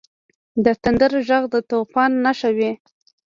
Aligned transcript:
•د 0.63 0.65
تندر 0.83 1.11
ږغ 1.27 1.43
د 1.53 1.55
طوفان 1.69 2.11
نښه 2.25 2.49
وي. 2.57 2.71